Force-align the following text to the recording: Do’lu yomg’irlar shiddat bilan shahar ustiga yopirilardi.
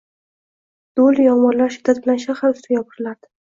Do’lu 1.01 1.27
yomg’irlar 1.27 1.77
shiddat 1.77 2.01
bilan 2.09 2.25
shahar 2.25 2.57
ustiga 2.59 2.81
yopirilardi. 2.83 3.33